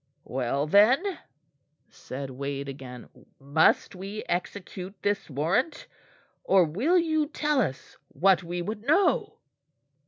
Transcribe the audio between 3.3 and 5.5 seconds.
"must we execute this